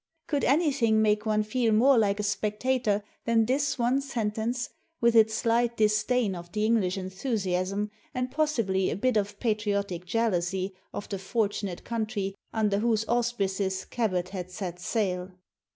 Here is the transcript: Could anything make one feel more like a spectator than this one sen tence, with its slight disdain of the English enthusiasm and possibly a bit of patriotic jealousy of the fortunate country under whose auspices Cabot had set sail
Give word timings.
Could 0.25 0.43
anything 0.43 0.99
make 1.03 1.27
one 1.27 1.43
feel 1.43 1.71
more 1.71 1.95
like 1.95 2.19
a 2.19 2.23
spectator 2.23 3.03
than 3.25 3.45
this 3.45 3.77
one 3.77 4.01
sen 4.01 4.31
tence, 4.31 4.69
with 4.99 5.15
its 5.15 5.35
slight 5.35 5.77
disdain 5.77 6.33
of 6.33 6.51
the 6.51 6.65
English 6.65 6.97
enthusiasm 6.97 7.91
and 8.11 8.31
possibly 8.31 8.89
a 8.89 8.95
bit 8.95 9.15
of 9.15 9.39
patriotic 9.39 10.05
jealousy 10.05 10.73
of 10.91 11.07
the 11.09 11.19
fortunate 11.19 11.83
country 11.83 12.33
under 12.51 12.79
whose 12.79 13.05
auspices 13.07 13.85
Cabot 13.85 14.29
had 14.29 14.49
set 14.49 14.79
sail 14.79 15.33